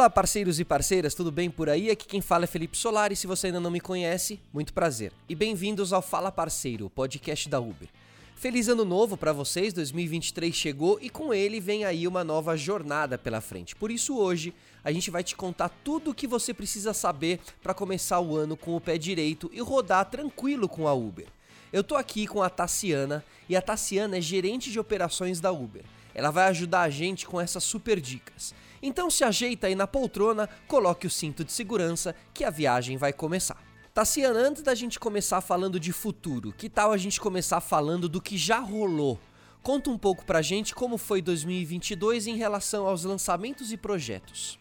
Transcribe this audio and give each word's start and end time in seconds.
Olá, 0.00 0.08
parceiros 0.08 0.58
e 0.58 0.64
parceiras, 0.64 1.12
tudo 1.12 1.30
bem 1.30 1.50
por 1.50 1.68
aí? 1.68 1.90
Aqui 1.90 2.06
quem 2.06 2.22
fala 2.22 2.44
é 2.44 2.46
Felipe 2.46 2.74
Solar 2.74 3.12
e 3.12 3.16
se 3.16 3.26
você 3.26 3.48
ainda 3.48 3.60
não 3.60 3.70
me 3.70 3.82
conhece, 3.82 4.40
muito 4.50 4.72
prazer. 4.72 5.12
E 5.28 5.34
bem-vindos 5.34 5.92
ao 5.92 6.00
Fala 6.00 6.32
Parceiro, 6.32 6.86
o 6.86 6.90
podcast 6.90 7.46
da 7.50 7.60
Uber. 7.60 7.86
Feliz 8.34 8.66
ano 8.68 8.82
novo 8.82 9.14
para 9.14 9.34
vocês, 9.34 9.74
2023 9.74 10.54
chegou 10.54 10.98
e 11.02 11.10
com 11.10 11.34
ele 11.34 11.60
vem 11.60 11.84
aí 11.84 12.08
uma 12.08 12.24
nova 12.24 12.56
jornada 12.56 13.18
pela 13.18 13.42
frente. 13.42 13.76
Por 13.76 13.90
isso 13.90 14.16
hoje 14.16 14.54
a 14.82 14.90
gente 14.90 15.10
vai 15.10 15.22
te 15.22 15.36
contar 15.36 15.68
tudo 15.68 16.12
o 16.12 16.14
que 16.14 16.26
você 16.26 16.54
precisa 16.54 16.94
saber 16.94 17.38
para 17.62 17.74
começar 17.74 18.20
o 18.20 18.34
ano 18.34 18.56
com 18.56 18.74
o 18.74 18.80
pé 18.80 18.96
direito 18.96 19.50
e 19.52 19.60
rodar 19.60 20.06
tranquilo 20.06 20.66
com 20.66 20.88
a 20.88 20.94
Uber. 20.94 21.26
Eu 21.70 21.84
tô 21.84 21.94
aqui 21.94 22.26
com 22.26 22.42
a 22.42 22.48
Tassiana 22.48 23.22
e 23.50 23.54
a 23.54 23.60
Tassiana 23.60 24.16
é 24.16 24.20
gerente 24.22 24.72
de 24.72 24.80
operações 24.80 25.40
da 25.40 25.52
Uber. 25.52 25.84
Ela 26.14 26.30
vai 26.30 26.48
ajudar 26.48 26.80
a 26.80 26.90
gente 26.90 27.26
com 27.26 27.38
essas 27.38 27.62
super 27.62 28.00
dicas. 28.00 28.54
Então 28.82 29.10
se 29.10 29.24
ajeita 29.24 29.66
aí 29.66 29.74
na 29.74 29.86
poltrona, 29.86 30.48
coloque 30.66 31.06
o 31.06 31.10
cinto 31.10 31.44
de 31.44 31.52
segurança 31.52 32.14
que 32.32 32.44
a 32.44 32.50
viagem 32.50 32.96
vai 32.96 33.12
começar. 33.12 33.62
Tassiana, 33.92 34.38
antes 34.38 34.62
da 34.62 34.74
gente 34.74 35.00
começar 35.00 35.40
falando 35.40 35.80
de 35.80 35.92
futuro, 35.92 36.54
que 36.56 36.70
tal 36.70 36.92
a 36.92 36.96
gente 36.96 37.20
começar 37.20 37.60
falando 37.60 38.08
do 38.08 38.20
que 38.20 38.38
já 38.38 38.58
rolou? 38.58 39.18
Conta 39.62 39.90
um 39.90 39.98
pouco 39.98 40.24
pra 40.24 40.40
gente 40.40 40.74
como 40.74 40.96
foi 40.96 41.20
2022 41.20 42.26
em 42.26 42.36
relação 42.36 42.86
aos 42.86 43.04
lançamentos 43.04 43.72
e 43.72 43.76
projetos. 43.76 44.58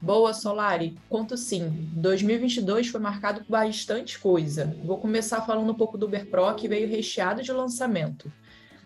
Boa, 0.00 0.32
Solari. 0.32 0.96
Conto 1.08 1.36
sim. 1.36 1.68
2022 1.92 2.88
foi 2.88 3.00
marcado 3.00 3.40
por 3.40 3.50
bastante 3.50 4.18
coisa. 4.18 4.74
Vou 4.82 4.96
começar 4.96 5.42
falando 5.42 5.70
um 5.70 5.74
pouco 5.74 5.98
do 5.98 6.06
Uber 6.06 6.26
Pro, 6.26 6.54
que 6.54 6.68
veio 6.68 6.88
recheado 6.88 7.42
de 7.42 7.52
lançamento. 7.52 8.32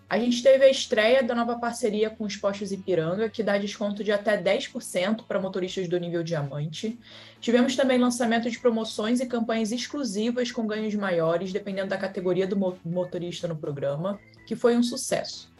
A 0.08 0.18
gente 0.18 0.42
teve 0.42 0.64
a 0.64 0.70
estreia 0.70 1.22
da 1.22 1.34
nova 1.34 1.58
parceria 1.58 2.10
com 2.10 2.24
os 2.24 2.36
postos 2.36 2.70
Ipiranga, 2.70 3.28
que 3.28 3.42
dá 3.42 3.56
desconto 3.56 4.04
de 4.04 4.12
até 4.12 4.41
10% 4.41 5.24
para 5.27 5.41
motoristas 5.41 5.88
do 5.88 5.98
nível 5.98 6.22
diamante. 6.22 6.98
Tivemos 7.41 7.74
também 7.74 7.98
lançamento 7.98 8.50
de 8.50 8.58
promoções 8.58 9.20
e 9.20 9.27
campanhas 9.27 9.72
exclusivas 9.72 10.52
com 10.52 10.66
ganhos 10.66 10.94
maiores, 10.94 11.52
dependendo 11.52 11.88
da 11.88 11.96
categoria 11.96 12.46
do 12.46 12.56
motorista 12.84 13.48
no 13.48 13.56
programa, 13.56 14.20
que 14.46 14.55
foi 14.55 14.77
um 14.77 14.83
sucesso. 14.83 15.52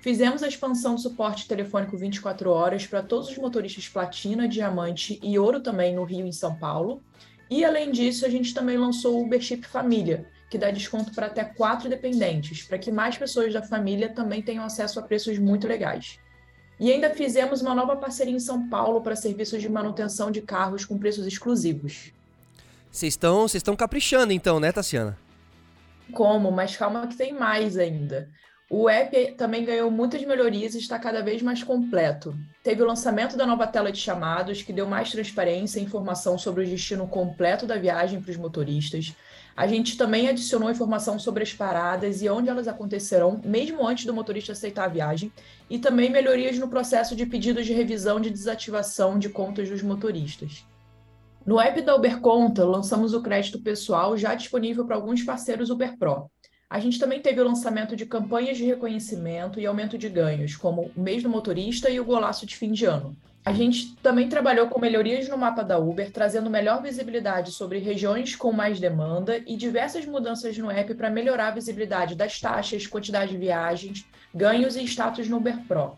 Fizemos 0.00 0.42
a 0.42 0.48
expansão 0.48 0.96
do 0.96 1.00
suporte 1.00 1.48
telefônico 1.48 1.96
24 1.96 2.50
horas 2.50 2.86
para 2.86 3.02
todos 3.02 3.28
os 3.28 3.38
motoristas 3.38 3.88
platina, 3.88 4.48
diamante 4.48 5.18
e 5.22 5.38
ouro 5.38 5.60
também 5.60 5.94
no 5.94 6.04
Rio 6.04 6.26
e 6.26 6.28
em 6.28 6.32
São 6.32 6.56
Paulo. 6.56 7.02
E 7.48 7.64
além 7.64 7.92
disso, 7.92 8.26
a 8.26 8.28
gente 8.28 8.52
também 8.52 8.76
lançou 8.76 9.16
o 9.16 9.24
Uber 9.24 9.40
Chip 9.40 9.66
Família, 9.66 10.26
que 10.48 10.58
dá 10.58 10.70
desconto 10.70 11.12
para 11.12 11.26
até 11.26 11.44
quatro 11.44 11.88
dependentes, 11.88 12.62
para 12.62 12.78
que 12.78 12.92
mais 12.92 13.18
pessoas 13.18 13.52
da 13.52 13.62
família 13.62 14.08
também 14.08 14.42
tenham 14.42 14.64
acesso 14.64 14.98
a 15.00 15.02
preços 15.02 15.38
muito 15.38 15.66
legais. 15.66 16.18
E 16.78 16.92
ainda 16.92 17.10
fizemos 17.10 17.62
uma 17.62 17.74
nova 17.74 17.96
parceria 17.96 18.34
em 18.34 18.40
São 18.40 18.68
Paulo 18.68 19.00
para 19.00 19.16
serviços 19.16 19.62
de 19.62 19.68
manutenção 19.68 20.30
de 20.30 20.42
carros 20.42 20.84
com 20.84 20.98
preços 20.98 21.26
exclusivos. 21.26 22.12
Vocês 22.90 23.14
estão 23.14 23.42
vocês 23.42 23.60
estão 23.60 23.74
caprichando 23.74 24.32
então, 24.32 24.60
né, 24.60 24.72
Tassiana? 24.72 25.18
Como, 26.12 26.50
mas 26.52 26.76
calma 26.76 27.06
que 27.06 27.16
tem 27.16 27.32
mais 27.32 27.76
ainda. 27.76 28.28
O 28.68 28.88
app 28.88 29.34
também 29.38 29.64
ganhou 29.64 29.90
muitas 29.90 30.20
melhorias 30.24 30.74
e 30.74 30.78
está 30.78 30.98
cada 30.98 31.22
vez 31.22 31.40
mais 31.40 31.62
completo. 31.62 32.36
Teve 32.64 32.82
o 32.82 32.86
lançamento 32.86 33.36
da 33.36 33.46
nova 33.46 33.64
tela 33.66 33.92
de 33.92 34.00
chamados, 34.00 34.60
que 34.60 34.72
deu 34.72 34.88
mais 34.88 35.12
transparência 35.12 35.78
e 35.78 35.84
informação 35.84 36.36
sobre 36.36 36.64
o 36.64 36.66
destino 36.66 37.06
completo 37.06 37.64
da 37.64 37.76
viagem 37.76 38.20
para 38.20 38.30
os 38.32 38.36
motoristas. 38.36 39.14
A 39.56 39.66
gente 39.66 39.96
também 39.96 40.28
adicionou 40.28 40.70
informação 40.70 41.18
sobre 41.18 41.42
as 41.42 41.54
paradas 41.54 42.20
e 42.20 42.28
onde 42.28 42.50
elas 42.50 42.68
acontecerão, 42.68 43.40
mesmo 43.42 43.86
antes 43.88 44.04
do 44.04 44.12
motorista 44.12 44.52
aceitar 44.52 44.84
a 44.84 44.88
viagem, 44.88 45.32
e 45.70 45.78
também 45.78 46.10
melhorias 46.10 46.58
no 46.58 46.68
processo 46.68 47.16
de 47.16 47.24
pedidos 47.24 47.64
de 47.64 47.72
revisão 47.72 48.20
de 48.20 48.28
desativação 48.28 49.18
de 49.18 49.30
contas 49.30 49.70
dos 49.70 49.82
motoristas. 49.82 50.66
No 51.46 51.58
app 51.58 51.80
da 51.80 51.96
Uber 51.96 52.20
Conta, 52.20 52.66
lançamos 52.66 53.14
o 53.14 53.22
crédito 53.22 53.58
pessoal 53.58 54.14
já 54.14 54.34
disponível 54.34 54.84
para 54.84 54.96
alguns 54.96 55.22
parceiros 55.22 55.70
Uber 55.70 55.96
Pro. 55.96 56.30
A 56.68 56.78
gente 56.78 56.98
também 56.98 57.22
teve 57.22 57.40
o 57.40 57.44
lançamento 57.44 57.96
de 57.96 58.04
campanhas 58.04 58.58
de 58.58 58.64
reconhecimento 58.64 59.58
e 59.58 59.64
aumento 59.64 59.96
de 59.96 60.08
ganhos, 60.10 60.54
como 60.54 60.90
o 60.94 61.00
mês 61.00 61.22
do 61.22 61.30
motorista 61.30 61.88
e 61.88 61.98
o 61.98 62.04
golaço 62.04 62.44
de 62.44 62.56
fim 62.56 62.72
de 62.72 62.84
ano. 62.84 63.16
A 63.46 63.52
gente 63.52 63.94
também 64.02 64.28
trabalhou 64.28 64.66
com 64.66 64.80
melhorias 64.80 65.28
no 65.28 65.38
mapa 65.38 65.62
da 65.62 65.78
Uber, 65.78 66.10
trazendo 66.10 66.50
melhor 66.50 66.82
visibilidade 66.82 67.52
sobre 67.52 67.78
regiões 67.78 68.34
com 68.34 68.50
mais 68.50 68.80
demanda 68.80 69.40
e 69.46 69.56
diversas 69.56 70.04
mudanças 70.04 70.58
no 70.58 70.68
app 70.68 70.92
para 70.96 71.08
melhorar 71.08 71.46
a 71.46 71.50
visibilidade 71.52 72.16
das 72.16 72.40
taxas, 72.40 72.88
quantidade 72.88 73.30
de 73.30 73.38
viagens, 73.38 74.04
ganhos 74.34 74.74
e 74.74 74.82
status 74.82 75.28
no 75.28 75.36
Uber 75.36 75.60
Pro. 75.68 75.96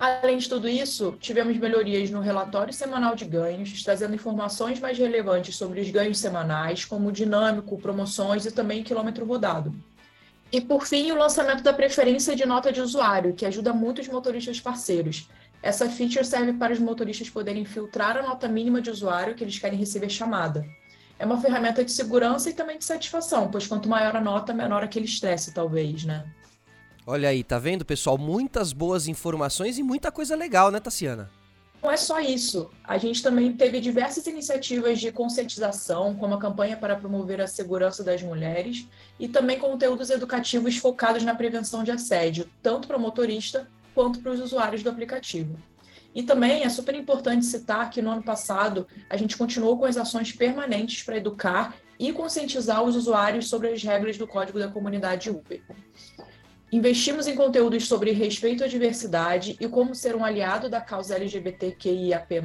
Além 0.00 0.38
de 0.38 0.48
tudo 0.48 0.66
isso, 0.66 1.14
tivemos 1.20 1.58
melhorias 1.58 2.10
no 2.10 2.20
relatório 2.20 2.72
semanal 2.72 3.14
de 3.14 3.26
ganhos, 3.26 3.84
trazendo 3.84 4.14
informações 4.14 4.80
mais 4.80 4.96
relevantes 4.96 5.54
sobre 5.56 5.78
os 5.78 5.90
ganhos 5.90 6.16
semanais, 6.16 6.86
como 6.86 7.12
dinâmico, 7.12 7.76
promoções 7.76 8.46
e 8.46 8.50
também 8.50 8.82
quilômetro 8.82 9.26
rodado. 9.26 9.74
E 10.50 10.58
por 10.58 10.86
fim, 10.86 11.10
o 11.10 11.16
lançamento 11.16 11.62
da 11.62 11.72
preferência 11.72 12.34
de 12.34 12.46
nota 12.46 12.72
de 12.72 12.80
usuário, 12.80 13.34
que 13.34 13.44
ajuda 13.44 13.74
muito 13.74 14.00
os 14.00 14.08
motoristas 14.08 14.58
parceiros, 14.58 15.28
essa 15.62 15.88
feature 15.88 16.24
serve 16.24 16.54
para 16.54 16.72
os 16.72 16.80
motoristas 16.80 17.30
poderem 17.30 17.64
filtrar 17.64 18.16
a 18.16 18.22
nota 18.22 18.48
mínima 18.48 18.82
de 18.82 18.90
usuário 18.90 19.34
que 19.34 19.44
eles 19.44 19.58
querem 19.58 19.78
receber 19.78 20.10
chamada. 20.10 20.66
É 21.18 21.24
uma 21.24 21.40
ferramenta 21.40 21.84
de 21.84 21.92
segurança 21.92 22.50
e 22.50 22.52
também 22.52 22.78
de 22.78 22.84
satisfação, 22.84 23.48
pois 23.48 23.66
quanto 23.66 23.88
maior 23.88 24.16
a 24.16 24.20
nota, 24.20 24.52
menor 24.52 24.82
aquele 24.82 25.04
estresse, 25.04 25.54
talvez, 25.54 26.02
né? 26.02 26.26
Olha 27.06 27.28
aí, 27.28 27.44
tá 27.44 27.60
vendo, 27.60 27.84
pessoal? 27.84 28.18
Muitas 28.18 28.72
boas 28.72 29.06
informações 29.06 29.78
e 29.78 29.84
muita 29.84 30.10
coisa 30.10 30.34
legal, 30.34 30.72
né, 30.72 30.80
Tassiana? 30.80 31.30
Não 31.80 31.90
é 31.90 31.96
só 31.96 32.20
isso. 32.20 32.70
A 32.82 32.98
gente 32.98 33.22
também 33.22 33.52
teve 33.52 33.80
diversas 33.80 34.26
iniciativas 34.26 35.00
de 35.00 35.12
conscientização, 35.12 36.14
como 36.14 36.34
a 36.34 36.38
campanha 36.38 36.76
para 36.76 36.96
promover 36.96 37.40
a 37.40 37.46
segurança 37.46 38.02
das 38.02 38.22
mulheres 38.22 38.86
e 39.18 39.28
também 39.28 39.58
conteúdos 39.58 40.10
educativos 40.10 40.76
focados 40.76 41.22
na 41.22 41.34
prevenção 41.34 41.84
de 41.84 41.90
assédio, 41.90 42.48
tanto 42.62 42.86
para 42.88 42.96
o 42.96 43.00
motorista 43.00 43.68
quanto 43.94 44.20
para 44.20 44.32
os 44.32 44.40
usuários 44.40 44.82
do 44.82 44.90
aplicativo. 44.90 45.56
E 46.14 46.22
também 46.22 46.62
é 46.62 46.68
super 46.68 46.94
importante 46.94 47.46
citar 47.46 47.88
que 47.90 48.02
no 48.02 48.10
ano 48.10 48.22
passado 48.22 48.86
a 49.08 49.16
gente 49.16 49.36
continuou 49.36 49.78
com 49.78 49.86
as 49.86 49.96
ações 49.96 50.32
permanentes 50.32 51.02
para 51.02 51.16
educar 51.16 51.74
e 51.98 52.12
conscientizar 52.12 52.82
os 52.82 52.96
usuários 52.96 53.48
sobre 53.48 53.68
as 53.68 53.82
regras 53.82 54.18
do 54.18 54.26
Código 54.26 54.58
da 54.58 54.68
Comunidade 54.68 55.30
Uber. 55.30 55.62
Investimos 56.70 57.26
em 57.26 57.34
conteúdos 57.34 57.86
sobre 57.86 58.12
respeito 58.12 58.64
à 58.64 58.66
diversidade 58.66 59.56
e 59.60 59.68
como 59.68 59.94
ser 59.94 60.16
um 60.16 60.24
aliado 60.24 60.68
da 60.68 60.80
causa 60.80 61.14
LGBTQIAP+, 61.14 62.42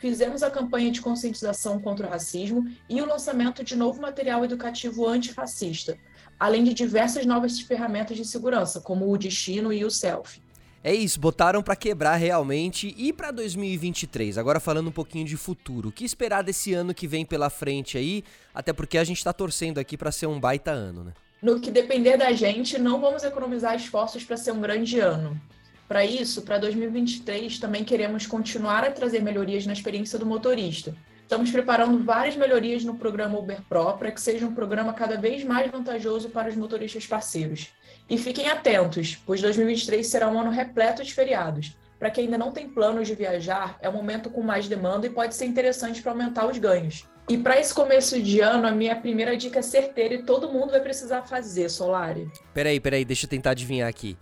fizemos 0.00 0.42
a 0.42 0.50
campanha 0.50 0.90
de 0.90 1.00
conscientização 1.00 1.80
contra 1.80 2.06
o 2.06 2.10
racismo 2.10 2.68
e 2.88 3.00
o 3.00 3.06
lançamento 3.06 3.62
de 3.64 3.76
novo 3.76 4.00
material 4.00 4.44
educativo 4.44 5.06
antirracista, 5.06 5.96
além 6.38 6.64
de 6.64 6.74
diversas 6.74 7.26
novas 7.26 7.60
ferramentas 7.60 8.16
de 8.16 8.24
segurança, 8.24 8.80
como 8.80 9.10
o 9.10 9.18
destino 9.18 9.72
e 9.72 9.84
o 9.84 9.90
selfie. 9.90 10.47
É 10.82 10.94
isso, 10.94 11.18
botaram 11.18 11.62
para 11.62 11.74
quebrar 11.74 12.14
realmente 12.14 12.94
e 12.96 13.12
para 13.12 13.30
2023. 13.30 14.38
Agora 14.38 14.60
falando 14.60 14.88
um 14.88 14.92
pouquinho 14.92 15.24
de 15.24 15.36
futuro, 15.36 15.88
o 15.88 15.92
que 15.92 16.04
esperar 16.04 16.42
desse 16.42 16.72
ano 16.72 16.94
que 16.94 17.08
vem 17.08 17.24
pela 17.24 17.50
frente 17.50 17.98
aí? 17.98 18.22
Até 18.54 18.72
porque 18.72 18.96
a 18.96 19.04
gente 19.04 19.22
tá 19.22 19.32
torcendo 19.32 19.78
aqui 19.78 19.96
para 19.96 20.12
ser 20.12 20.26
um 20.26 20.38
baita 20.38 20.70
ano, 20.70 21.04
né? 21.04 21.12
No 21.42 21.60
que 21.60 21.70
depender 21.70 22.16
da 22.16 22.32
gente, 22.32 22.78
não 22.78 23.00
vamos 23.00 23.22
economizar 23.24 23.74
esforços 23.74 24.24
para 24.24 24.36
ser 24.36 24.52
um 24.52 24.60
grande 24.60 24.98
ano. 25.00 25.40
Para 25.88 26.04
isso, 26.04 26.42
para 26.42 26.58
2023 26.58 27.58
também 27.58 27.82
queremos 27.82 28.26
continuar 28.26 28.84
a 28.84 28.90
trazer 28.90 29.22
melhorias 29.22 29.66
na 29.66 29.72
experiência 29.72 30.18
do 30.18 30.26
motorista. 30.26 30.94
Estamos 31.22 31.50
preparando 31.50 32.02
várias 32.04 32.36
melhorias 32.36 32.84
no 32.84 32.94
programa 32.94 33.38
Uber 33.38 33.60
Pro 33.68 33.92
para 33.98 34.10
que 34.10 34.20
seja 34.20 34.46
um 34.46 34.54
programa 34.54 34.92
cada 34.92 35.16
vez 35.16 35.44
mais 35.44 35.70
vantajoso 35.70 36.30
para 36.30 36.48
os 36.48 36.56
motoristas 36.56 37.06
parceiros. 37.06 37.68
E 38.08 38.16
fiquem 38.16 38.48
atentos, 38.48 39.18
pois 39.26 39.42
2023 39.42 40.06
será 40.06 40.28
um 40.28 40.40
ano 40.40 40.50
repleto 40.50 41.04
de 41.04 41.12
feriados. 41.12 41.76
Para 41.98 42.10
quem 42.10 42.24
ainda 42.24 42.38
não 42.38 42.52
tem 42.52 42.68
planos 42.68 43.06
de 43.06 43.14
viajar, 43.14 43.76
é 43.82 43.88
um 43.88 43.92
momento 43.92 44.30
com 44.30 44.40
mais 44.40 44.68
demanda 44.68 45.06
e 45.06 45.10
pode 45.10 45.34
ser 45.34 45.44
interessante 45.44 46.00
para 46.00 46.12
aumentar 46.12 46.46
os 46.46 46.56
ganhos. 46.56 47.04
E 47.28 47.36
para 47.36 47.60
esse 47.60 47.74
começo 47.74 48.22
de 48.22 48.40
ano, 48.40 48.66
a 48.66 48.70
minha 48.70 48.96
primeira 48.96 49.36
dica 49.36 49.58
é 49.58 49.62
certeira 49.62 50.14
e 50.14 50.22
todo 50.22 50.50
mundo 50.50 50.70
vai 50.70 50.80
precisar 50.80 51.22
fazer, 51.22 51.68
Solari. 51.68 52.30
Peraí, 52.54 52.80
peraí, 52.80 53.04
deixa 53.04 53.26
eu 53.26 53.30
tentar 53.30 53.50
adivinhar 53.50 53.88
aqui. 53.88 54.16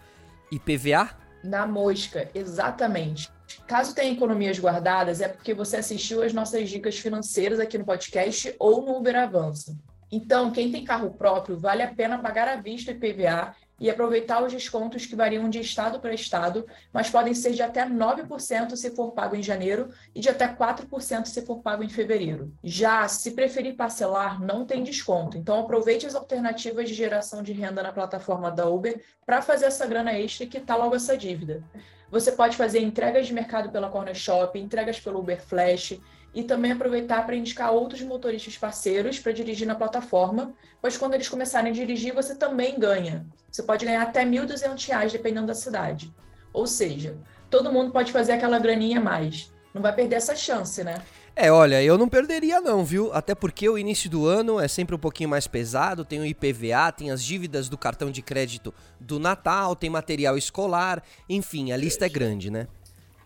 IPVA? 0.50 1.10
Na 1.44 1.66
mosca, 1.66 2.28
exatamente. 2.34 3.30
Caso 3.68 3.94
tenha 3.94 4.12
economias 4.12 4.58
guardadas, 4.58 5.20
é 5.20 5.28
porque 5.28 5.54
você 5.54 5.76
assistiu 5.76 6.22
as 6.22 6.32
nossas 6.32 6.68
dicas 6.68 6.98
financeiras 6.98 7.60
aqui 7.60 7.78
no 7.78 7.84
podcast 7.84 8.52
ou 8.58 8.84
no 8.84 8.96
Uber 8.96 9.14
Avança. 9.14 9.76
Então, 10.10 10.50
quem 10.50 10.72
tem 10.72 10.84
carro 10.84 11.10
próprio, 11.10 11.58
vale 11.58 11.82
a 11.82 11.94
pena 11.94 12.18
pagar 12.18 12.48
à 12.48 12.56
vista 12.56 12.90
o 12.90 12.94
IPVA 12.94 13.54
e 13.78 13.90
aproveitar 13.90 14.42
os 14.42 14.52
descontos 14.52 15.06
que 15.06 15.16
variam 15.16 15.48
de 15.48 15.60
estado 15.60 16.00
para 16.00 16.14
estado, 16.14 16.66
mas 16.92 17.10
podem 17.10 17.34
ser 17.34 17.52
de 17.52 17.62
até 17.62 17.86
9% 17.86 18.74
se 18.76 18.90
for 18.90 19.12
pago 19.12 19.36
em 19.36 19.42
janeiro 19.42 19.90
e 20.14 20.20
de 20.20 20.28
até 20.28 20.48
4% 20.48 21.26
se 21.26 21.42
for 21.42 21.60
pago 21.60 21.82
em 21.82 21.88
fevereiro. 21.88 22.52
Já, 22.62 23.06
se 23.08 23.32
preferir 23.32 23.76
parcelar, 23.76 24.40
não 24.40 24.64
tem 24.64 24.82
desconto. 24.82 25.36
Então, 25.36 25.60
aproveite 25.60 26.06
as 26.06 26.14
alternativas 26.14 26.88
de 26.88 26.94
geração 26.94 27.42
de 27.42 27.52
renda 27.52 27.82
na 27.82 27.92
plataforma 27.92 28.50
da 28.50 28.68
Uber 28.68 29.02
para 29.24 29.42
fazer 29.42 29.66
essa 29.66 29.86
grana 29.86 30.12
extra 30.12 30.44
e 30.44 30.48
quitar 30.48 30.78
logo 30.78 30.94
essa 30.94 31.16
dívida. 31.16 31.62
Você 32.10 32.32
pode 32.32 32.56
fazer 32.56 32.80
entregas 32.80 33.26
de 33.26 33.34
mercado 33.34 33.70
pela 33.70 33.88
Corner 33.88 34.14
Shop, 34.14 34.58
entregas 34.58 35.00
pelo 35.00 35.18
Uber 35.18 35.40
Flash 35.40 35.98
e 36.32 36.44
também 36.44 36.72
aproveitar 36.72 37.24
para 37.24 37.34
indicar 37.34 37.72
outros 37.72 38.02
motoristas 38.02 38.56
parceiros 38.56 39.18
para 39.18 39.32
dirigir 39.32 39.66
na 39.66 39.74
plataforma, 39.74 40.52
pois 40.80 40.96
quando 40.96 41.14
eles 41.14 41.28
começarem 41.28 41.72
a 41.72 41.74
dirigir, 41.74 42.14
você 42.14 42.34
também 42.34 42.78
ganha. 42.78 43.26
Você 43.50 43.62
pode 43.62 43.86
ganhar 43.86 44.02
até 44.02 44.20
R$ 44.20 44.30
1.200, 44.30 45.12
dependendo 45.12 45.46
da 45.46 45.54
cidade. 45.54 46.14
Ou 46.52 46.66
seja, 46.66 47.16
todo 47.50 47.72
mundo 47.72 47.90
pode 47.90 48.12
fazer 48.12 48.32
aquela 48.32 48.58
graninha 48.58 48.98
a 48.98 49.02
mais. 49.02 49.50
Não 49.72 49.82
vai 49.82 49.94
perder 49.94 50.16
essa 50.16 50.36
chance, 50.36 50.84
né? 50.84 51.02
É, 51.38 51.52
olha, 51.52 51.82
eu 51.82 51.98
não 51.98 52.08
perderia 52.08 52.62
não, 52.62 52.82
viu? 52.82 53.12
Até 53.12 53.34
porque 53.34 53.68
o 53.68 53.76
início 53.76 54.08
do 54.08 54.26
ano 54.26 54.58
é 54.58 54.66
sempre 54.66 54.94
um 54.94 54.98
pouquinho 54.98 55.28
mais 55.28 55.46
pesado, 55.46 56.02
tem 56.02 56.18
o 56.18 56.24
IPVA, 56.24 56.90
tem 56.96 57.10
as 57.10 57.22
dívidas 57.22 57.68
do 57.68 57.76
cartão 57.76 58.10
de 58.10 58.22
crédito 58.22 58.72
do 58.98 59.20
Natal, 59.20 59.76
tem 59.76 59.90
material 59.90 60.38
escolar, 60.38 61.02
enfim, 61.28 61.72
a 61.72 61.76
lista 61.76 62.06
é 62.06 62.08
grande, 62.08 62.50
né? 62.50 62.66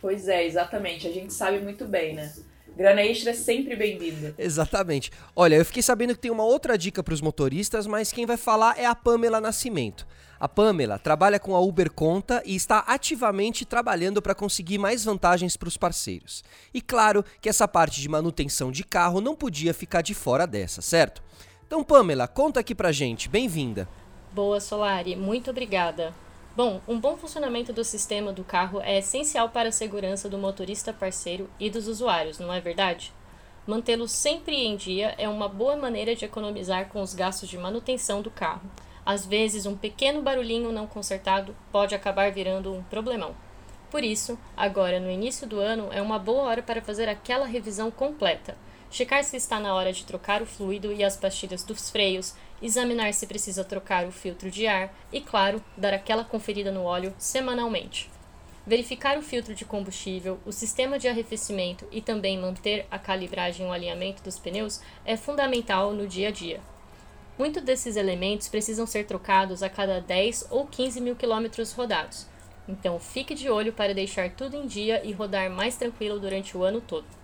Pois 0.01 0.27
é, 0.27 0.45
exatamente. 0.45 1.07
A 1.07 1.13
gente 1.13 1.33
sabe 1.33 1.61
muito 1.61 1.85
bem, 1.85 2.17
né? 2.17 2.33
Grana 2.81 3.03
extra 3.03 3.33
é 3.33 3.35
sempre 3.35 3.77
bem-vinda. 3.77 4.35
Exatamente. 4.39 5.13
Olha, 5.37 5.57
eu 5.57 5.65
fiquei 5.67 5.83
sabendo 5.83 6.15
que 6.15 6.21
tem 6.21 6.31
uma 6.31 6.45
outra 6.45 6.79
dica 6.79 7.03
para 7.03 7.13
os 7.13 7.21
motoristas, 7.21 7.87
mas 7.87 8.11
quem 8.11 8.25
vai 8.25 8.39
falar 8.39 8.79
é 8.79 8.87
a 8.87 8.95
Pamela 8.95 9.39
Nascimento. 9.39 10.07
A 10.41 10.49
Pamela 10.49 10.99
trabalha 10.99 11.39
com 11.39 11.55
a 11.55 11.61
Uber 11.61 11.93
Conta 11.93 12.43
e 12.43 12.57
está 12.57 12.79
ativamente 12.87 13.67
trabalhando 13.67 14.23
para 14.23 14.35
conseguir 14.35 14.79
mais 14.79 15.05
vantagens 15.05 15.59
para 15.59 15.69
os 15.69 15.77
parceiros. 15.77 16.43
E 16.73 16.81
claro 16.81 17.23
que 17.39 17.51
essa 17.51 17.69
parte 17.69 18.01
de 18.01 18.09
manutenção 18.09 18.73
de 18.73 18.83
carro 18.83 19.21
não 19.21 19.37
podia 19.37 19.75
ficar 19.75 20.01
de 20.01 20.15
fora 20.15 20.47
dessa, 20.47 20.81
certo? 20.81 21.23
Então, 21.67 21.85
Pamela, 21.85 22.27
conta 22.27 22.61
aqui 22.61 22.75
pra 22.75 22.93
gente. 22.93 23.29
Bem-vinda. 23.29 23.87
Boa, 24.33 24.59
Solari. 24.59 25.15
Muito 25.17 25.51
obrigada. 25.51 26.15
Bom, 26.57 26.81
um 26.87 26.99
bom 26.99 27.17
funcionamento 27.17 27.73
do 27.73 27.85
sistema 27.85 28.33
do 28.33 28.45
carro 28.45 28.81
é 28.81 28.99
essencial 28.99 29.49
para 29.49 29.69
a 29.69 29.73
segurança 29.73 30.29
do 30.29 30.37
motorista 30.37 30.93
parceiro 30.93 31.49
e 31.59 31.71
dos 31.71 31.87
usuários, 31.89 32.39
não 32.39 32.53
é 32.53 32.61
verdade? 32.61 33.13
Mantê-lo 33.67 34.09
sempre 34.09 34.57
em 34.57 34.77
dia 34.77 35.15
é 35.17 35.29
uma 35.29 35.49
boa 35.49 35.77
maneira 35.77 36.15
de 36.15 36.25
economizar 36.25 36.89
com 36.89 37.01
os 37.03 37.15
gastos 37.15 37.49
de 37.49 37.57
manutenção 37.57 38.21
do 38.21 38.31
carro 38.31 38.69
às 39.05 39.27
vezes, 39.27 39.67
um 39.67 39.77
pequeno 39.77 40.23
barulhinho 40.23 40.71
não 40.71 40.87
consertado 40.87 41.57
pode 41.73 41.95
acabar 41.95 42.31
virando 42.31 42.73
um 42.73 42.83
problemão. 42.83 43.35
Por 43.91 44.05
isso, 44.05 44.39
agora 44.57 45.01
no 45.01 45.11
início 45.11 45.49
do 45.49 45.59
ano 45.59 45.89
é 45.91 46.01
uma 46.01 46.19
boa 46.19 46.45
hora 46.45 46.63
para 46.63 46.83
fazer 46.83 47.09
aquela 47.09 47.47
revisão 47.47 47.91
completa. 47.91 48.57
Checar 48.91 49.25
se 49.25 49.37
está 49.37 49.59
na 49.59 49.75
hora 49.75 49.93
de 49.93 50.05
trocar 50.05 50.43
o 50.43 50.47
fluido 50.47 50.93
e 50.93 51.03
as 51.03 51.17
pastilhas 51.17 51.65
dos 51.65 51.91
freios, 51.91 52.35
examinar 52.63 53.13
se 53.15 53.27
precisa 53.27 53.65
trocar 53.65 54.07
o 54.07 54.13
filtro 54.13 54.51
de 54.51 54.67
ar 54.67 54.95
e, 55.13 55.21
claro, 55.21 55.63
dar 55.77 55.95
aquela 55.95 56.25
conferida 56.25 56.71
no 56.71 56.85
óleo 56.85 57.15
semanalmente. 57.19 58.11
Verificar 58.67 59.19
o 59.19 59.23
filtro 59.23 59.55
de 59.55 59.65
combustível, 59.65 60.39
o 60.45 60.53
sistema 60.53 60.99
de 60.99 61.09
arrefecimento 61.09 61.87
e 61.91 62.01
também 62.01 62.39
manter 62.39 62.87
a 62.91 62.99
calibragem 62.99 63.67
e 63.67 63.69
o 63.69 63.73
alinhamento 63.73 64.23
dos 64.23 64.39
pneus 64.39 64.81
é 65.05 65.17
fundamental 65.17 65.93
no 65.93 66.07
dia 66.07 66.29
a 66.29 66.31
dia. 66.31 66.61
Muitos 67.39 67.63
desses 67.63 67.97
elementos 67.97 68.49
precisam 68.49 68.87
ser 68.87 69.07
trocados 69.07 69.63
a 69.63 69.71
cada 69.71 70.01
10 70.01 70.49
ou 70.51 70.67
15 70.67 71.01
mil 71.01 71.17
quilômetros 71.17 71.73
rodados. 71.73 72.27
Então 72.69 73.01
fique 73.01 73.35
de 73.35 73.49
olho 73.49 73.73
para 73.73 73.95
deixar 73.95 74.31
tudo 74.31 74.57
em 74.57 74.67
dia 74.67 75.01
e 75.05 75.13
rodar 75.13 75.51
mais 75.51 75.77
tranquilo 75.77 76.21
durante 76.21 76.57
o 76.57 76.63
ano 76.63 76.81
todo. 76.81 77.20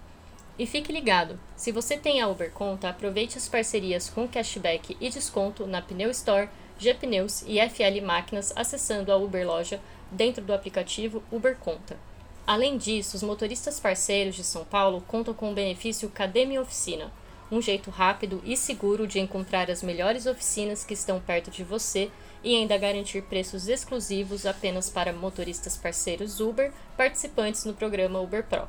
E 0.58 0.64
fique 0.66 0.90
ligado, 0.90 1.38
se 1.54 1.70
você 1.70 1.98
tem 1.98 2.22
a 2.22 2.28
Uber 2.28 2.50
Conta, 2.50 2.88
aproveite 2.88 3.36
as 3.36 3.46
parcerias 3.46 4.08
com 4.08 4.26
cashback 4.26 4.96
e 4.98 5.10
desconto 5.10 5.66
na 5.66 5.82
Pneu 5.82 6.10
Store, 6.10 6.48
G-Pneus 6.78 7.42
e 7.46 7.60
FL 7.68 8.00
Máquinas 8.02 8.54
acessando 8.56 9.12
a 9.12 9.16
Uber 9.16 9.46
Loja 9.46 9.78
dentro 10.10 10.42
do 10.42 10.54
aplicativo 10.54 11.22
Uber 11.30 11.56
Conta. 11.56 11.98
Além 12.46 12.78
disso, 12.78 13.16
os 13.16 13.22
motoristas 13.22 13.78
parceiros 13.78 14.34
de 14.34 14.44
São 14.44 14.64
Paulo 14.64 15.04
contam 15.06 15.34
com 15.34 15.50
o 15.50 15.54
benefício 15.54 16.08
Cadê 16.08 16.58
Oficina, 16.58 17.12
um 17.52 17.60
jeito 17.60 17.90
rápido 17.90 18.40
e 18.42 18.56
seguro 18.56 19.06
de 19.06 19.20
encontrar 19.20 19.70
as 19.70 19.82
melhores 19.82 20.24
oficinas 20.24 20.84
que 20.84 20.94
estão 20.94 21.20
perto 21.20 21.50
de 21.50 21.64
você 21.64 22.10
e 22.42 22.56
ainda 22.56 22.78
garantir 22.78 23.22
preços 23.24 23.68
exclusivos 23.68 24.46
apenas 24.46 24.88
para 24.88 25.12
motoristas 25.12 25.76
parceiros 25.76 26.40
Uber 26.40 26.72
participantes 26.96 27.66
no 27.66 27.74
programa 27.74 28.20
Uber 28.20 28.42
Pro. 28.42 28.66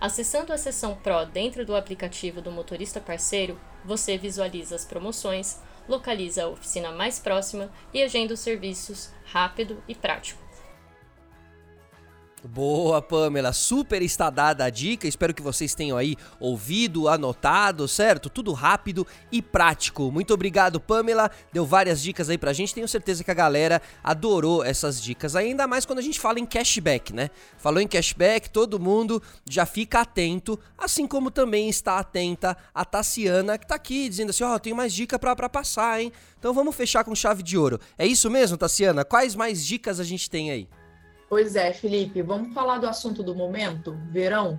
Acessando 0.00 0.50
a 0.50 0.56
seção 0.56 0.94
Pro 0.94 1.26
dentro 1.26 1.62
do 1.62 1.76
aplicativo 1.76 2.40
do 2.40 2.50
motorista 2.50 2.98
parceiro, 2.98 3.60
você 3.84 4.16
visualiza 4.16 4.74
as 4.74 4.82
promoções, 4.82 5.60
localiza 5.86 6.44
a 6.44 6.48
oficina 6.48 6.90
mais 6.90 7.18
próxima 7.18 7.70
e 7.92 8.02
agenda 8.02 8.32
os 8.32 8.40
serviços 8.40 9.10
rápido 9.26 9.82
e 9.86 9.94
prático. 9.94 10.49
Boa, 12.42 13.02
Pamela. 13.02 13.52
Super 13.52 14.00
está 14.00 14.30
dada 14.30 14.64
a 14.64 14.70
dica. 14.70 15.06
Espero 15.06 15.34
que 15.34 15.42
vocês 15.42 15.74
tenham 15.74 15.98
aí 15.98 16.16
ouvido, 16.38 17.06
anotado, 17.06 17.86
certo? 17.86 18.30
Tudo 18.30 18.52
rápido 18.52 19.06
e 19.30 19.42
prático. 19.42 20.10
Muito 20.10 20.32
obrigado, 20.32 20.80
Pamela. 20.80 21.30
Deu 21.52 21.66
várias 21.66 22.00
dicas 22.00 22.30
aí 22.30 22.38
pra 22.38 22.54
gente. 22.54 22.74
Tenho 22.74 22.88
certeza 22.88 23.22
que 23.22 23.30
a 23.30 23.34
galera 23.34 23.82
adorou 24.02 24.64
essas 24.64 25.02
dicas. 25.02 25.36
Ainda 25.36 25.66
mais 25.66 25.84
quando 25.84 25.98
a 25.98 26.02
gente 26.02 26.18
fala 26.18 26.40
em 26.40 26.46
cashback, 26.46 27.12
né? 27.12 27.28
Falou 27.58 27.80
em 27.80 27.86
cashback, 27.86 28.48
todo 28.48 28.80
mundo 28.80 29.22
já 29.48 29.66
fica 29.66 30.00
atento. 30.00 30.58
Assim 30.78 31.06
como 31.06 31.30
também 31.30 31.68
está 31.68 31.98
atenta 31.98 32.56
a 32.74 32.86
Tassiana, 32.86 33.58
que 33.58 33.66
tá 33.66 33.74
aqui 33.74 34.08
dizendo 34.08 34.30
assim: 34.30 34.44
Ó, 34.44 34.54
oh, 34.54 34.58
tenho 34.58 34.74
mais 34.74 34.94
dica 34.94 35.18
pra, 35.18 35.36
pra 35.36 35.48
passar, 35.48 36.00
hein? 36.00 36.10
Então 36.38 36.54
vamos 36.54 36.74
fechar 36.74 37.04
com 37.04 37.14
chave 37.14 37.42
de 37.42 37.58
ouro. 37.58 37.78
É 37.98 38.06
isso 38.06 38.30
mesmo, 38.30 38.56
Tassiana? 38.56 39.04
Quais 39.04 39.34
mais 39.34 39.64
dicas 39.64 40.00
a 40.00 40.04
gente 40.04 40.30
tem 40.30 40.50
aí? 40.50 40.66
Pois 41.30 41.54
é, 41.54 41.72
Felipe, 41.72 42.22
vamos 42.22 42.52
falar 42.52 42.78
do 42.78 42.88
assunto 42.88 43.22
do 43.22 43.36
momento, 43.36 43.96
verão? 44.10 44.58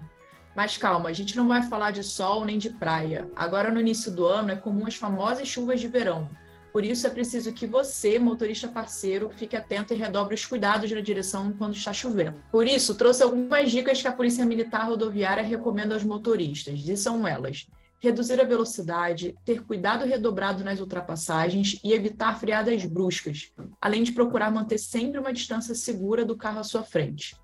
Mas 0.56 0.78
calma, 0.78 1.10
a 1.10 1.14
gente 1.14 1.36
não 1.36 1.46
vai 1.46 1.64
falar 1.64 1.92
de 1.92 2.02
sol 2.02 2.46
nem 2.46 2.58
de 2.58 2.70
praia. 2.70 3.30
Agora, 3.36 3.70
no 3.70 3.82
início 3.82 4.10
do 4.10 4.26
ano, 4.26 4.52
é 4.52 4.56
comum 4.56 4.88
as 4.88 4.96
famosas 4.96 5.50
chuvas 5.50 5.82
de 5.82 5.90
verão. 5.90 6.30
Por 6.72 6.86
isso, 6.86 7.06
é 7.06 7.10
preciso 7.10 7.52
que 7.52 7.68
você, 7.68 8.18
motorista 8.18 8.70
parceiro, 8.70 9.30
fique 9.36 9.58
atento 9.58 9.94
e 9.94 9.98
redobre 9.98 10.34
os 10.34 10.46
cuidados 10.46 10.90
na 10.90 11.02
direção 11.02 11.52
quando 11.58 11.76
está 11.76 11.92
chovendo. 11.92 12.42
Por 12.50 12.66
isso, 12.66 12.96
trouxe 12.96 13.22
algumas 13.22 13.70
dicas 13.70 14.02
que 14.02 14.08
a 14.08 14.14
Polícia 14.14 14.46
Militar 14.46 14.88
Rodoviária 14.88 15.44
recomenda 15.44 15.94
aos 15.94 16.06
motoristas. 16.06 16.80
E 16.88 16.96
são 16.96 17.28
elas: 17.28 17.68
reduzir 18.02 18.42
a 18.42 18.44
velocidade, 18.44 19.36
ter 19.46 19.64
cuidado 19.64 20.06
redobrado 20.06 20.64
nas 20.64 20.80
ultrapassagens 20.80 21.80
e 21.84 21.94
evitar 21.94 22.40
freadas 22.40 22.84
bruscas, 22.84 23.54
além 23.80 24.02
de 24.02 24.12
procurar 24.12 24.52
manter 24.52 24.80
sempre 24.80 25.20
uma 25.20 25.32
distância 25.32 25.76
segura 25.76 26.26
do 26.26 26.36
carro 26.36 26.60
à 26.60 26.64
sua 26.64 26.82
frente. 26.82 27.36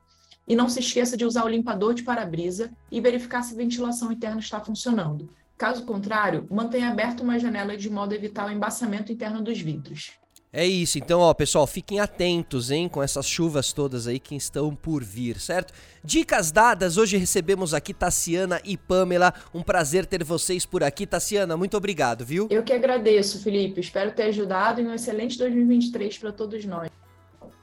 E 0.48 0.56
não 0.56 0.68
se 0.68 0.80
esqueça 0.80 1.16
de 1.16 1.26
usar 1.26 1.46
o 1.46 1.50
limpador 1.50 1.94
de 1.94 2.02
para-brisa 2.02 2.72
e 2.92 3.00
verificar 3.00 3.44
se 3.44 3.54
a 3.54 3.58
ventilação 3.58 4.12
interna 4.12 4.40
está 4.40 4.60
funcionando. 4.60 5.30
Caso 5.56 5.86
contrário, 5.86 6.48
mantenha 6.50 6.90
aberta 6.90 7.22
uma 7.22 7.38
janela 7.38 7.78
de 7.78 7.90
modo 7.90 8.14
a 8.14 8.16
evitar 8.16 8.48
o 8.48 8.52
embaçamento 8.52 9.12
interno 9.12 9.44
dos 9.44 9.60
vidros. 9.62 10.14
É 10.58 10.66
isso, 10.66 10.98
então, 10.98 11.20
ó, 11.20 11.32
pessoal, 11.36 11.68
fiquem 11.68 12.00
atentos, 12.00 12.72
hein, 12.72 12.90
com 12.90 13.04
essas 13.04 13.28
chuvas 13.28 13.72
todas 13.72 14.08
aí 14.08 14.18
que 14.18 14.34
estão 14.36 14.76
por 14.76 15.04
vir, 15.04 15.40
certo? 15.40 15.72
Dicas 16.04 16.50
dadas, 16.50 16.98
hoje 16.98 17.16
recebemos 17.16 17.76
aqui 17.76 17.94
Tassiana 17.94 18.60
e 18.66 18.76
Pamela. 18.76 19.32
Um 19.54 19.62
prazer 19.62 20.08
ter 20.08 20.24
vocês 20.24 20.66
por 20.66 20.84
aqui. 20.84 21.06
Tassiana, 21.06 21.56
muito 21.56 21.78
obrigado, 21.78 22.26
viu? 22.26 22.48
Eu 22.50 22.64
que 22.64 22.74
agradeço, 22.74 23.40
Felipe. 23.44 23.80
Espero 23.82 24.12
ter 24.14 24.24
ajudado 24.24 24.82
em 24.82 24.88
um 24.88 24.96
excelente 24.96 25.38
2023 25.38 26.18
para 26.18 26.32
todos 26.32 26.66
nós. 26.66 26.90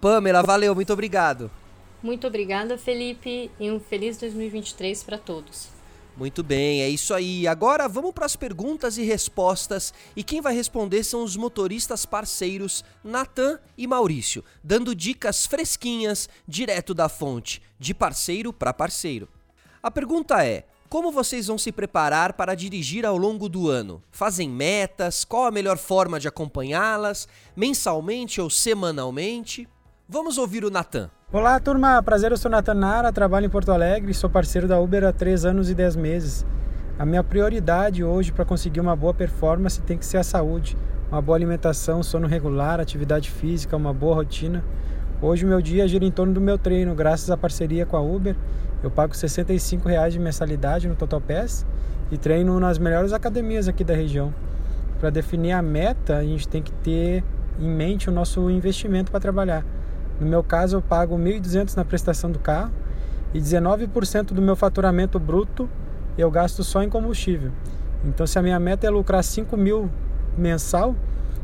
Pamela, 0.01 0.45
valeu, 0.45 0.73
muito 0.73 0.93
obrigado. 0.93 1.51
Muito 2.01 2.29
obrigada, 2.29 2.79
Felipe, 2.79 3.51
e 3.59 3.73
um 3.73 3.81
feliz 3.81 4.19
2023 4.19 5.03
para 5.03 5.19
todos. 5.19 5.74
Muito 6.17 6.45
bem, 6.45 6.81
é 6.81 6.89
isso 6.89 7.13
aí. 7.13 7.47
Agora 7.47 7.89
vamos 7.89 8.13
para 8.13 8.25
as 8.25 8.37
perguntas 8.37 8.97
e 8.97 9.03
respostas. 9.03 9.93
E 10.15 10.23
quem 10.23 10.41
vai 10.41 10.55
responder 10.55 11.03
são 11.03 11.25
os 11.25 11.37
motoristas 11.37 12.07
parceiros 12.07 12.85
Natan 13.03 13.59
e 13.77 13.87
Maurício, 13.87 14.45
dando 14.63 14.95
dicas 14.95 15.45
fresquinhas 15.45 16.29
direto 16.47 16.95
da 16.95 17.09
fonte, 17.09 17.61
de 17.81 17.93
parceiro 17.93 18.53
para 18.53 18.73
parceiro. 18.73 19.29
A 19.83 19.91
pergunta 19.91 20.45
é: 20.45 20.65
como 20.89 21.11
vocês 21.11 21.49
vão 21.49 21.59
se 21.59 21.73
preparar 21.73 22.35
para 22.35 22.55
dirigir 22.55 23.05
ao 23.05 23.17
longo 23.17 23.49
do 23.49 23.69
ano? 23.69 24.01
Fazem 24.13 24.49
metas? 24.49 25.25
Qual 25.25 25.45
a 25.45 25.51
melhor 25.51 25.77
forma 25.77 26.21
de 26.21 26.29
acompanhá-las? 26.29 27.27
Mensalmente 27.57 28.41
ou 28.41 28.49
semanalmente? 28.49 29.69
Vamos 30.07 30.37
ouvir 30.37 30.67
o 30.67 30.71
Natan. 30.71 31.09
Olá, 31.33 31.59
turma. 31.59 32.03
Prazer, 32.03 32.31
eu 32.31 32.37
sou 32.37 32.51
Natan 32.51 32.75
Nara, 32.75 33.11
trabalho 33.11 33.47
em 33.47 33.49
Porto 33.49 33.73
Alegre, 33.73 34.13
sou 34.13 34.29
parceiro 34.29 34.69
da 34.69 34.79
Uber 34.79 35.03
há 35.03 35.15
3 35.15 35.47
anos 35.47 35.71
e 35.71 35.75
10 35.75 35.97
meses. 35.97 36.45
A 36.99 37.07
minha 37.07 37.25
prioridade 37.25 38.05
hoje 38.05 38.31
para 38.31 38.45
conseguir 38.45 38.81
uma 38.81 38.95
boa 38.95 39.15
performance 39.15 39.81
tem 39.81 39.97
que 39.97 40.05
ser 40.05 40.19
a 40.19 40.23
saúde, 40.23 40.77
uma 41.11 41.23
boa 41.23 41.39
alimentação, 41.39 42.03
sono 42.03 42.27
regular, 42.27 42.81
atividade 42.81 43.31
física, 43.31 43.79
uma 43.79 43.95
boa 43.95 44.17
rotina. 44.17 44.63
Hoje 45.23 45.47
o 45.47 45.49
meu 45.49 45.63
dia 45.63 45.89
gira 45.89 46.05
em 46.05 46.11
torno 46.11 46.35
do 46.35 46.41
meu 46.41 46.59
treino, 46.59 46.95
graças 46.95 47.31
à 47.31 47.37
parceria 47.37 47.87
com 47.87 47.97
a 47.97 48.03
Uber. 48.03 48.37
Eu 48.83 48.91
pago 48.91 49.17
65 49.17 49.89
reais 49.89 50.13
de 50.13 50.19
mensalidade 50.19 50.87
no 50.87 50.95
Total 50.95 51.19
Pass 51.19 51.65
e 52.11 52.19
treino 52.19 52.61
nas 52.61 52.79
melhores 52.79 53.15
academias 53.15 53.69
aqui 53.69 53.83
da 53.83 53.95
região. 53.95 54.35
Para 55.01 55.09
definir 55.09 55.53
a 55.53 55.63
meta, 55.63 56.19
a 56.19 56.23
gente 56.23 56.47
tem 56.47 56.63
que 56.63 56.73
ter 56.73 57.25
em 57.59 57.71
mente 57.71 58.11
o 58.11 58.13
nosso 58.13 58.51
investimento 58.51 59.11
para 59.11 59.19
trabalhar. 59.19 59.65
No 60.21 60.27
meu 60.27 60.43
caso, 60.43 60.77
eu 60.77 60.83
pago 60.83 61.17
1.200 61.17 61.77
na 61.77 61.85
prestação 61.85 62.31
do 62.31 62.39
carro 62.39 62.73
e 63.33 63.41
19% 63.41 64.27
do 64.27 64.41
meu 64.41 64.55
faturamento 64.55 65.19
bruto 65.19 65.69
eu 66.17 66.31
gasto 66.31 66.63
só 66.63 66.83
em 66.83 66.89
combustível. 66.89 67.51
Então, 68.05 68.27
se 68.27 68.39
a 68.39 68.43
minha 68.43 68.59
meta 68.61 68.87
é 68.87 68.91
lucrar 68.91 69.25
5 69.25 69.57
mil 69.57 69.91
mensal, 70.37 70.95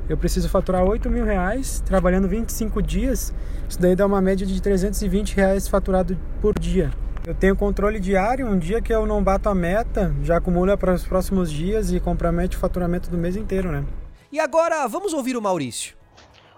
eu 0.09 0.17
preciso 0.17 0.49
faturar 0.49 0.85
8 0.85 1.09
mil 1.09 1.25
reais 1.25 1.83
trabalhando 1.85 2.29
25 2.29 2.83
dias. 2.83 3.33
Isso 3.69 3.81
daí 3.81 3.97
dá 3.97 4.07
uma 4.07 4.21
média 4.21 4.47
de 4.47 4.61
320 4.61 5.35
reais 5.35 5.69
faturado 5.69 6.17
por 6.41 6.59
dia. 6.59 6.91
Eu 7.27 7.35
tenho 7.35 7.55
controle 7.55 8.01
diário, 8.01 8.47
um 8.47 8.59
dia 8.59 8.81
que 8.81 8.93
eu 8.93 9.07
não 9.07 9.23
bato 9.23 9.49
a 9.49 9.55
meta, 9.55 10.15
já 10.23 10.39
acumula 10.39 10.77
para 10.77 10.95
os 10.95 11.05
próximos 11.05 11.51
dias 11.51 11.93
e 11.93 12.01
compromete 12.01 12.57
o 12.57 12.61
faturamento 12.61 13.11
do 13.11 13.19
mês 13.19 13.37
inteiro, 13.37 13.71
né? 13.71 13.85
E 14.33 14.41
agora, 14.41 14.87
vamos 14.89 15.13
ouvir 15.13 15.37
o 15.37 15.43
Maurício. 15.43 16.00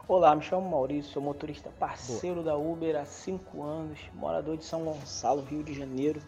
Olá, 0.08 0.34
me 0.34 0.42
chamo 0.42 0.68
Maurício, 0.68 1.12
sou 1.12 1.22
motorista 1.22 1.70
parceiro 1.78 2.42
Boa. 2.42 2.46
da 2.46 2.56
Uber 2.56 2.96
há 2.96 3.04
5 3.04 3.62
anos, 3.62 4.00
morador 4.12 4.56
de 4.56 4.64
São 4.64 4.82
Gonçalo, 4.82 5.42
Rio 5.42 5.62
de 5.62 5.72
Janeiro. 5.72 6.20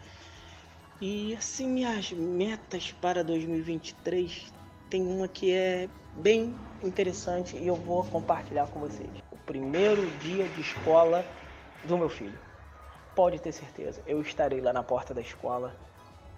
E 1.00 1.34
assim, 1.34 1.66
minhas 1.66 2.12
metas 2.12 2.92
para 2.92 3.24
2023 3.24 4.52
tem 4.88 5.04
uma 5.04 5.26
que 5.26 5.52
é 5.52 5.88
bem 6.14 6.54
interessante 6.84 7.56
e 7.56 7.66
eu 7.66 7.74
vou 7.74 8.04
compartilhar 8.04 8.68
com 8.68 8.78
vocês. 8.78 9.10
O 9.32 9.36
primeiro 9.38 10.06
dia 10.18 10.46
de 10.50 10.60
escola 10.60 11.24
do 11.82 11.98
meu 11.98 12.08
filho 12.08 12.38
pode 13.12 13.40
ter 13.40 13.50
certeza, 13.50 14.00
eu 14.06 14.20
estarei 14.20 14.60
lá 14.60 14.72
na 14.72 14.84
porta 14.84 15.12
da 15.12 15.20
escola 15.20 15.74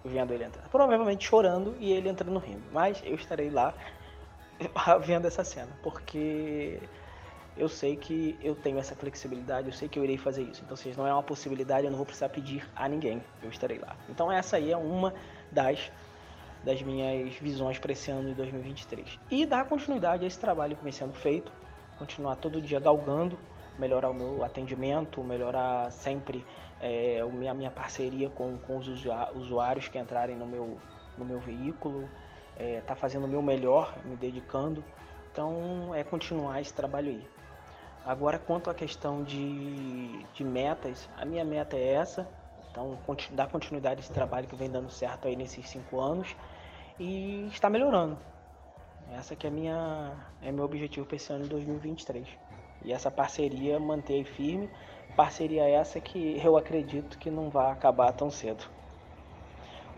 vendo 0.03 0.33
ele 0.33 0.45
entrar. 0.45 0.67
Provavelmente 0.71 1.27
chorando 1.27 1.77
e 1.79 1.93
ele 1.93 2.09
entrando 2.09 2.39
rio, 2.39 2.63
mas 2.73 3.03
eu 3.05 3.15
estarei 3.15 3.51
lá 3.51 3.75
vendo 5.05 5.27
essa 5.27 5.45
cena, 5.45 5.71
porque 5.83 6.81
eu 7.57 7.69
sei 7.69 7.97
que 7.97 8.39
eu 8.43 8.55
tenho 8.55 8.79
essa 8.79 8.95
flexibilidade, 8.95 9.69
eu 9.69 9.73
sei 9.73 9.89
que 9.89 9.99
eu 9.99 10.05
irei 10.05 10.19
fazer 10.19 10.43
isso. 10.43 10.63
Então, 10.65 10.77
se 10.77 10.93
não 10.97 11.07
é 11.07 11.13
uma 11.13 11.23
possibilidade, 11.23 11.87
eu 11.87 11.91
não 11.91 11.97
vou 11.97 12.07
precisar 12.07 12.29
pedir 12.29 12.69
a 12.77 12.89
ninguém, 12.89 13.23
eu 13.43 13.49
estarei 13.49 13.79
lá. 13.79 13.97
Então, 14.09 14.31
essa 14.31 14.57
aí 14.57 14.71
é 14.71 14.77
uma 14.77 15.15
das 15.51 15.91
das 16.65 16.83
minhas 16.83 17.33
visões 17.37 17.79
para 17.79 17.93
esse 17.93 18.11
ano 18.11 18.29
de 18.29 18.35
2023. 18.35 19.21
E 19.31 19.47
dar 19.47 19.67
continuidade 19.67 20.25
a 20.25 20.27
esse 20.27 20.39
trabalho 20.39 20.75
que 20.75 20.83
vem 20.83 20.93
sendo 20.93 21.13
feito, 21.13 21.53
continuar 21.97 22.35
todo 22.35 22.61
dia 22.61 22.81
galgando, 22.81 23.39
melhorar 23.79 24.11
o 24.11 24.15
meu 24.15 24.43
atendimento, 24.43 25.23
melhorar 25.23 25.93
sempre 25.93 26.45
é, 26.81 27.21
a 27.21 27.55
minha 27.55 27.71
parceria 27.71 28.29
com, 28.31 28.59
com 28.59 28.79
os 28.79 28.89
usuários 28.89 29.87
que 29.87 29.97
entrarem 29.97 30.37
no 30.37 30.45
meu, 30.45 30.77
no 31.17 31.25
meu 31.25 31.39
veículo, 31.39 32.09
é, 32.57 32.81
tá 32.81 32.97
fazendo 32.97 33.27
o 33.27 33.29
meu 33.29 33.43
melhor, 33.43 33.97
me 34.05 34.17
dedicando. 34.17 34.83
Então 35.31 35.95
é 35.95 36.03
continuar 36.03 36.61
esse 36.61 36.75
trabalho 36.75 37.11
aí. 37.11 37.36
Agora 38.07 38.39
quanto 38.39 38.71
à 38.71 38.75
questão 38.75 39.25
de, 39.25 40.25
de 40.33 40.45
metas, 40.45 41.11
a 41.17 41.25
minha 41.25 41.45
meta 41.45 41.77
é 41.77 41.95
essa, 41.95 42.27
então 42.71 42.97
dar 43.33 43.49
continuidade 43.49 44.01
a 44.01 44.03
esse 44.05 44.13
trabalho 44.13 44.47
que 44.47 44.55
vem 44.55 44.71
dando 44.71 44.89
certo 44.91 45.27
aí 45.27 45.35
nesses 45.35 45.69
cinco 45.69 46.01
anos 46.01 46.37
e 47.01 47.49
está 47.53 47.69
melhorando. 47.69 48.17
Essa 49.13 49.35
que 49.35 49.47
é 49.47 49.51
minha 49.51 50.17
é 50.41 50.53
meu 50.53 50.65
objetivo 50.65 51.05
para 51.05 51.17
esse 51.17 51.33
ano 51.33 51.45
de 51.45 51.51
2023. 51.51 52.29
E 52.85 52.93
essa 52.93 53.11
parceria 53.11 53.81
manter 53.81 54.25
firme 54.25 54.71
Parceria 55.17 55.67
essa 55.67 55.99
que 55.99 56.39
eu 56.45 56.59
acredito 56.59 57.19
que 57.19 57.31
não 57.31 57.49
vai 57.49 57.73
acabar 57.73 58.13
tão 58.13 58.31
cedo. 58.31 58.65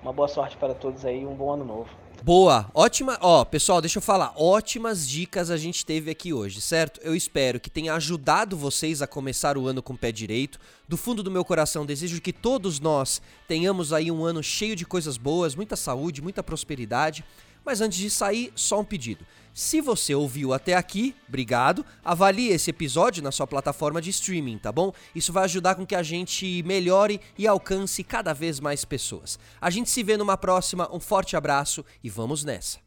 Uma 0.01 0.13
boa 0.13 0.29
sorte 0.29 0.57
para 0.57 0.73
todos 0.75 1.05
aí, 1.05 1.27
um 1.27 1.35
bom 1.35 1.51
ano 1.51 1.65
novo. 1.65 1.91
Boa, 2.23 2.69
ótima. 2.75 3.17
Ó, 3.21 3.45
pessoal, 3.45 3.81
deixa 3.81 3.99
eu 3.99 4.03
falar. 4.03 4.33
Ótimas 4.37 5.09
dicas 5.09 5.51
a 5.51 5.57
gente 5.57 5.87
teve 5.87 6.11
aqui 6.11 6.33
hoje, 6.33 6.61
certo? 6.61 7.01
Eu 7.03 7.15
espero 7.15 7.61
que 7.61 7.71
tenha 7.71 7.95
ajudado 7.95 8.57
vocês 8.57 9.01
a 9.01 9.07
começar 9.07 9.57
o 9.57 9.67
ano 9.67 9.83
com 9.83 9.93
o 9.93 9.97
pé 9.99 10.11
direito. 10.11 10.59
Do 10.89 10.97
fundo 10.97 11.23
do 11.23 11.31
meu 11.31 11.45
coração, 11.45 11.87
desejo 11.87 12.21
que 12.21 12.33
todos 12.33 12.81
nós 12.81 13.23
tenhamos 13.47 13.93
aí 13.93 14.11
um 14.11 14.25
ano 14.25 14.43
cheio 14.43 14.75
de 14.75 14.85
coisas 14.85 15.17
boas, 15.17 15.55
muita 15.55 15.77
saúde, 15.77 16.21
muita 16.21 16.43
prosperidade. 16.43 17.25
Mas 17.69 17.83
antes 17.83 17.99
de 17.99 18.09
sair, 18.09 18.51
só 18.55 18.81
um 18.81 18.85
pedido. 18.85 19.27
Se 19.53 19.83
você 19.83 20.15
ouviu 20.15 20.55
até 20.55 20.73
aqui, 20.73 21.15
obrigado. 21.29 21.85
Avalie 22.03 22.49
esse 22.49 22.71
episódio 22.71 23.23
na 23.23 23.31
sua 23.31 23.47
plataforma 23.47 24.01
de 24.01 24.09
streaming, 24.09 24.57
tá 24.57 24.73
bom? 24.73 24.91
Isso 25.15 25.35
vai 25.35 25.45
ajudar 25.45 25.75
com 25.75 25.85
que 25.85 25.95
a 25.95 26.03
gente 26.03 26.63
melhore 26.63 27.21
e 27.37 27.47
alcance 27.47 28.03
cada 28.03 28.33
vez 28.33 28.59
mais 28.59 28.87
pessoas. 28.87 29.39
A 29.61 29.69
gente 29.69 29.91
se 29.91 30.03
vê 30.03 30.17
numa 30.17 30.39
próxima, 30.39 30.89
um 30.91 30.99
forte 30.99 31.37
abraço 31.37 31.85
e 32.03 32.09
vamos 32.09 32.43
nessa. 32.43 32.79